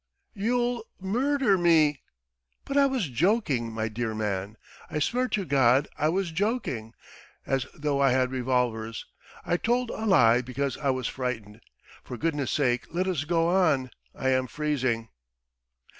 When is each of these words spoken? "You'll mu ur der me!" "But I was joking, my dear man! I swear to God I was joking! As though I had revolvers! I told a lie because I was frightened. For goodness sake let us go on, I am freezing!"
"You'll 0.33 0.87
mu 0.99 1.19
ur 1.33 1.37
der 1.37 1.59
me!" 1.59 2.01
"But 2.65 2.75
I 2.75 2.87
was 2.87 3.07
joking, 3.07 3.71
my 3.71 3.87
dear 3.87 4.15
man! 4.15 4.57
I 4.89 4.97
swear 4.97 5.27
to 5.27 5.45
God 5.45 5.87
I 5.95 6.09
was 6.09 6.31
joking! 6.31 6.95
As 7.45 7.67
though 7.75 8.01
I 8.01 8.09
had 8.09 8.31
revolvers! 8.31 9.05
I 9.45 9.57
told 9.57 9.91
a 9.91 10.07
lie 10.07 10.41
because 10.41 10.75
I 10.79 10.89
was 10.89 11.05
frightened. 11.05 11.61
For 12.03 12.17
goodness 12.17 12.49
sake 12.49 12.87
let 12.91 13.05
us 13.05 13.25
go 13.25 13.47
on, 13.49 13.91
I 14.15 14.29
am 14.29 14.47
freezing!" 14.47 15.09